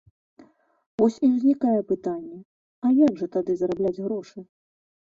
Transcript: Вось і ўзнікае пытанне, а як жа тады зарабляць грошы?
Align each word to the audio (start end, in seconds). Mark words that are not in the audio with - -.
Вось 1.01 1.17
і 1.27 1.29
ўзнікае 1.33 1.75
пытанне, 1.91 2.39
а 2.85 2.95
як 3.05 3.13
жа 3.25 3.31
тады 3.39 3.51
зарабляць 3.63 3.99
грошы? 4.05 4.39